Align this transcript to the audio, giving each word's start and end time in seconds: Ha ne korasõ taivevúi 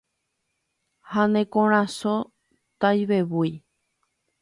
Ha 1.15 1.27
ne 1.35 1.45
korasõ 1.57 2.17
taivevúi 2.79 3.57